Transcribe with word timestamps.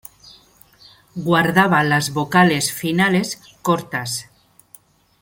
Guardaba 1.13 1.83
las 1.83 2.11
vocales 2.11 2.73
finales 2.73 3.39
cortas. 3.61 4.31